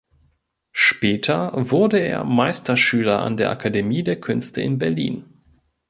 Später 0.73 1.51
wurde 1.69 1.99
er 1.99 2.23
Meisterschüler 2.23 3.19
an 3.19 3.37
der 3.37 3.51
Akademie 3.51 4.01
der 4.01 4.19
Künste 4.19 4.59
in 4.59 4.79
Berlin. 4.79 5.25